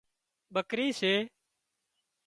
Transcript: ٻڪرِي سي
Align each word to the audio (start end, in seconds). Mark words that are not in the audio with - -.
ٻڪرِي 0.53 0.87
سي 0.99 1.13